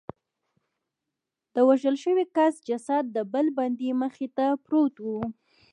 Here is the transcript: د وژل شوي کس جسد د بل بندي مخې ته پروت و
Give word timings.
د 1.53 1.55
وژل 1.69 1.95
شوي 2.03 2.25
کس 2.35 2.53
جسد 2.67 3.03
د 3.15 3.17
بل 3.33 3.45
بندي 3.57 3.91
مخې 4.01 4.27
ته 4.37 4.45
پروت 4.65 4.95
و 5.01 5.07